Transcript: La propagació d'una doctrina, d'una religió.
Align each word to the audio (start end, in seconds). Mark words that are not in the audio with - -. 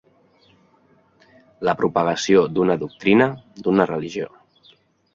La 1.69 1.77
propagació 1.83 2.43
d'una 2.57 2.81
doctrina, 2.87 3.31
d'una 3.63 3.91
religió. 3.97 4.35